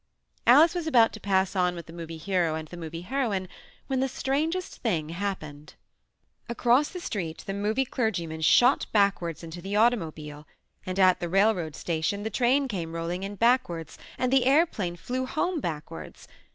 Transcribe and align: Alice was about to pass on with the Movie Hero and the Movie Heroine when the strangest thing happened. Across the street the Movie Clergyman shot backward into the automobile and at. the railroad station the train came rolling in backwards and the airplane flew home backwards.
Alice 0.47 0.73
was 0.73 0.87
about 0.87 1.13
to 1.13 1.19
pass 1.19 1.55
on 1.55 1.75
with 1.75 1.85
the 1.85 1.93
Movie 1.93 2.17
Hero 2.17 2.55
and 2.55 2.67
the 2.69 2.75
Movie 2.75 3.01
Heroine 3.01 3.47
when 3.85 3.99
the 3.99 4.07
strangest 4.07 4.77
thing 4.81 5.09
happened. 5.09 5.75
Across 6.49 6.89
the 6.89 6.99
street 6.99 7.43
the 7.45 7.53
Movie 7.53 7.85
Clergyman 7.85 8.41
shot 8.41 8.87
backward 8.91 9.43
into 9.43 9.61
the 9.61 9.75
automobile 9.75 10.47
and 10.87 10.97
at. 10.97 11.19
the 11.19 11.29
railroad 11.29 11.75
station 11.75 12.23
the 12.23 12.31
train 12.31 12.67
came 12.67 12.95
rolling 12.95 13.21
in 13.21 13.35
backwards 13.35 13.99
and 14.17 14.33
the 14.33 14.47
airplane 14.47 14.95
flew 14.95 15.27
home 15.27 15.59
backwards. 15.59 16.27